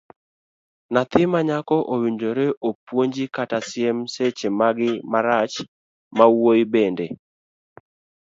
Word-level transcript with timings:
Nyathi 0.93 1.21
manyako 1.31 1.77
owinjore 1.93 2.45
opunji 2.69 3.23
kata 3.35 3.59
siem 3.69 3.97
seche 4.13 4.47
magi 4.59 4.89
marach, 5.11 5.55
mawuoyi 6.17 6.63
bende. 6.73 7.05